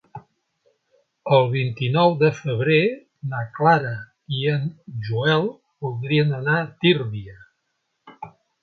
[1.37, 2.79] El vint-i-nou de febrer
[3.35, 3.93] na Clara
[4.39, 4.67] i en
[5.11, 5.49] Joel
[5.87, 7.41] voldrien anar a Tírvia.